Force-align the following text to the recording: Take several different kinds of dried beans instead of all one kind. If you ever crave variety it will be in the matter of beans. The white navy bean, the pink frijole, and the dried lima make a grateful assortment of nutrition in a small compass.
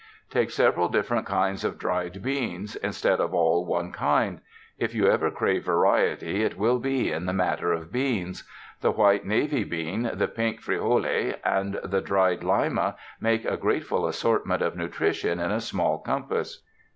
Take 0.31 0.49
several 0.49 0.89
different 0.89 1.27
kinds 1.27 1.63
of 1.63 1.77
dried 1.77 2.23
beans 2.23 2.75
instead 2.77 3.19
of 3.19 3.35
all 3.35 3.67
one 3.67 3.91
kind. 3.91 4.41
If 4.79 4.95
you 4.95 5.05
ever 5.07 5.29
crave 5.29 5.63
variety 5.63 6.41
it 6.41 6.57
will 6.57 6.79
be 6.79 7.11
in 7.11 7.27
the 7.27 7.33
matter 7.33 7.71
of 7.71 7.91
beans. 7.91 8.43
The 8.79 8.89
white 8.89 9.25
navy 9.25 9.63
bean, 9.63 10.09
the 10.11 10.27
pink 10.27 10.59
frijole, 10.61 11.35
and 11.45 11.75
the 11.83 12.01
dried 12.01 12.43
lima 12.43 12.95
make 13.19 13.45
a 13.45 13.57
grateful 13.57 14.07
assortment 14.07 14.63
of 14.63 14.75
nutrition 14.75 15.39
in 15.39 15.51
a 15.51 15.61
small 15.61 15.99
compass. 15.99 16.63